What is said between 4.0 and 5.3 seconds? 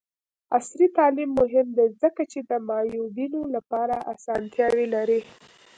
اسانتیاوې لري.